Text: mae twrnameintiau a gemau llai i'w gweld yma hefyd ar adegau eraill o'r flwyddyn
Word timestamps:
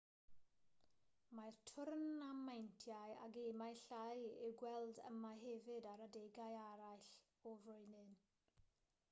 mae 1.39 1.51
twrnameintiau 1.71 3.13
a 3.27 3.27
gemau 3.35 3.77
llai 3.83 4.17
i'w 4.31 4.51
gweld 4.63 5.03
yma 5.11 5.33
hefyd 5.45 5.91
ar 5.93 6.05
adegau 6.09 6.59
eraill 6.65 7.07
o'r 7.53 7.63
flwyddyn 7.69 8.13